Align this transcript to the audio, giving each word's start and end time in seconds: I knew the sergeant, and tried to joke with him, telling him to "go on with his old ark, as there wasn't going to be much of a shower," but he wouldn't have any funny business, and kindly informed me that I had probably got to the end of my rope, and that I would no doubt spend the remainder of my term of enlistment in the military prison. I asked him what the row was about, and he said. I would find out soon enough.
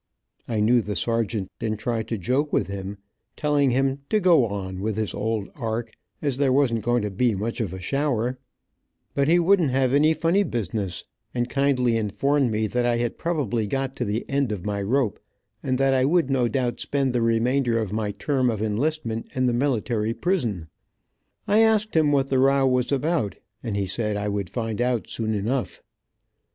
I 0.47 0.61
knew 0.61 0.81
the 0.81 0.95
sergeant, 0.95 1.51
and 1.61 1.77
tried 1.77 2.07
to 2.07 2.17
joke 2.17 2.51
with 2.51 2.65
him, 2.65 2.97
telling 3.35 3.69
him 3.69 3.99
to 4.09 4.19
"go 4.19 4.47
on 4.47 4.79
with 4.81 4.97
his 4.97 5.13
old 5.13 5.49
ark, 5.53 5.91
as 6.23 6.37
there 6.37 6.51
wasn't 6.51 6.81
going 6.83 7.03
to 7.03 7.11
be 7.11 7.35
much 7.35 7.61
of 7.61 7.71
a 7.71 7.79
shower," 7.79 8.39
but 9.13 9.27
he 9.27 9.37
wouldn't 9.37 9.69
have 9.69 9.93
any 9.93 10.15
funny 10.15 10.41
business, 10.41 11.03
and 11.35 11.51
kindly 11.51 11.97
informed 11.97 12.49
me 12.49 12.65
that 12.65 12.83
I 12.83 12.97
had 12.97 13.19
probably 13.19 13.67
got 13.67 13.95
to 13.97 14.03
the 14.05 14.27
end 14.27 14.51
of 14.51 14.65
my 14.65 14.81
rope, 14.81 15.19
and 15.61 15.77
that 15.77 15.93
I 15.93 16.03
would 16.03 16.31
no 16.31 16.47
doubt 16.47 16.79
spend 16.79 17.13
the 17.13 17.21
remainder 17.21 17.77
of 17.77 17.93
my 17.93 18.09
term 18.09 18.49
of 18.49 18.59
enlistment 18.59 19.27
in 19.35 19.45
the 19.45 19.53
military 19.53 20.15
prison. 20.15 20.67
I 21.47 21.59
asked 21.59 21.95
him 21.95 22.11
what 22.11 22.29
the 22.29 22.39
row 22.39 22.67
was 22.67 22.91
about, 22.91 23.35
and 23.61 23.77
he 23.77 23.85
said. 23.85 24.17
I 24.17 24.29
would 24.29 24.49
find 24.49 24.81
out 24.81 25.07
soon 25.11 25.35
enough. 25.35 25.83